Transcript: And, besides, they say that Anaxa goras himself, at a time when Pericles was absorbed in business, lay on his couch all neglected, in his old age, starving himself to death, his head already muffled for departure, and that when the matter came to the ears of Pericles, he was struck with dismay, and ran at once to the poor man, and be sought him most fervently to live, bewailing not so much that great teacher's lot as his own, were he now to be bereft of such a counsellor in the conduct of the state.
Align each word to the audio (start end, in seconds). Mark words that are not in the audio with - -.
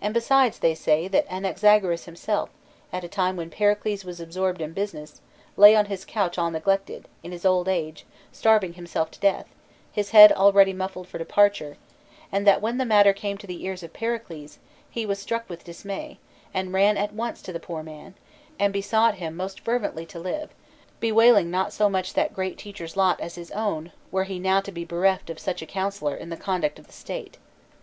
And, 0.00 0.14
besides, 0.14 0.60
they 0.60 0.74
say 0.74 1.08
that 1.08 1.28
Anaxa 1.28 1.78
goras 1.82 2.04
himself, 2.06 2.48
at 2.90 3.04
a 3.04 3.06
time 3.06 3.36
when 3.36 3.50
Pericles 3.50 4.02
was 4.02 4.18
absorbed 4.18 4.62
in 4.62 4.72
business, 4.72 5.20
lay 5.58 5.76
on 5.76 5.84
his 5.92 6.06
couch 6.06 6.38
all 6.38 6.50
neglected, 6.50 7.06
in 7.22 7.32
his 7.32 7.44
old 7.44 7.68
age, 7.68 8.06
starving 8.32 8.72
himself 8.72 9.10
to 9.10 9.20
death, 9.20 9.44
his 9.92 10.12
head 10.12 10.32
already 10.32 10.72
muffled 10.72 11.06
for 11.06 11.18
departure, 11.18 11.76
and 12.32 12.46
that 12.46 12.62
when 12.62 12.78
the 12.78 12.86
matter 12.86 13.12
came 13.12 13.36
to 13.36 13.46
the 13.46 13.62
ears 13.66 13.82
of 13.82 13.92
Pericles, 13.92 14.58
he 14.88 15.04
was 15.04 15.18
struck 15.18 15.46
with 15.50 15.64
dismay, 15.64 16.18
and 16.54 16.72
ran 16.72 16.96
at 16.96 17.12
once 17.12 17.42
to 17.42 17.52
the 17.52 17.60
poor 17.60 17.82
man, 17.82 18.14
and 18.58 18.72
be 18.72 18.80
sought 18.80 19.16
him 19.16 19.36
most 19.36 19.60
fervently 19.60 20.06
to 20.06 20.18
live, 20.18 20.48
bewailing 20.98 21.50
not 21.50 21.74
so 21.74 21.90
much 21.90 22.14
that 22.14 22.32
great 22.32 22.56
teacher's 22.56 22.96
lot 22.96 23.20
as 23.20 23.34
his 23.34 23.50
own, 23.50 23.92
were 24.10 24.24
he 24.24 24.38
now 24.38 24.62
to 24.62 24.72
be 24.72 24.86
bereft 24.86 25.28
of 25.28 25.38
such 25.38 25.60
a 25.60 25.66
counsellor 25.66 26.14
in 26.16 26.30
the 26.30 26.38
conduct 26.38 26.78
of 26.78 26.86
the 26.86 26.92
state. 26.94 27.36